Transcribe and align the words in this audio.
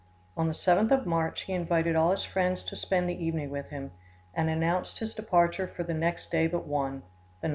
On 0.35 0.47
the 0.47 0.53
7th 0.55 0.89
of 0.89 1.05
March 1.05 1.41
he 1.41 1.53
invited 1.53 1.95
all 1.95 2.09
his 2.09 2.23
friends 2.23 2.63
to 2.63 2.75
spend 2.75 3.07
the 3.07 3.23
evening 3.23 3.51
with 3.51 3.69
him, 3.69 3.91
and 4.33 4.49
announced 4.49 4.97
his 4.97 5.13
departure 5.13 5.67
for 5.67 5.83
the 5.83 5.93
next 5.93 6.31
day 6.31 6.47
but 6.47 6.65
one, 6.65 7.03
the 7.41 7.49
9th. 7.49 7.49